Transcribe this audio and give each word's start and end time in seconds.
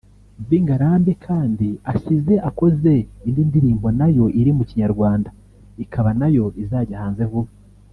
Bobby 0.37 0.57
Ngarambe 0.63 1.13
kandi 1.25 1.67
asize 1.91 2.33
akoze 2.49 2.93
indi 3.27 3.41
ndirimbo 3.49 3.87
na 3.99 4.07
yo 4.17 4.25
iri 4.39 4.51
mu 4.57 4.63
Kinyarwanda 4.69 5.29
ikaba 5.83 6.09
na 6.19 6.27
yo 6.35 6.45
izajya 6.63 7.03
hanze 7.03 7.23
vuba 7.31 7.51